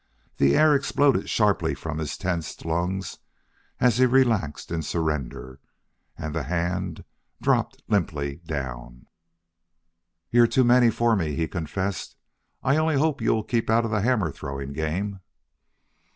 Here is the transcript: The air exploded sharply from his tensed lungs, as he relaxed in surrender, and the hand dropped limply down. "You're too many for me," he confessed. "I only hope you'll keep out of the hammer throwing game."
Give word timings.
The 0.37 0.57
air 0.57 0.73
exploded 0.73 1.29
sharply 1.29 1.75
from 1.75 1.99
his 1.99 2.17
tensed 2.17 2.65
lungs, 2.65 3.19
as 3.79 3.99
he 3.99 4.07
relaxed 4.07 4.71
in 4.71 4.81
surrender, 4.81 5.59
and 6.17 6.33
the 6.33 6.41
hand 6.41 7.03
dropped 7.39 7.83
limply 7.87 8.37
down. 8.37 9.05
"You're 10.31 10.47
too 10.47 10.63
many 10.63 10.89
for 10.89 11.15
me," 11.15 11.35
he 11.35 11.47
confessed. 11.47 12.15
"I 12.63 12.77
only 12.77 12.95
hope 12.95 13.21
you'll 13.21 13.43
keep 13.43 13.69
out 13.69 13.85
of 13.85 13.91
the 13.91 14.01
hammer 14.01 14.31
throwing 14.31 14.73
game." 14.73 15.19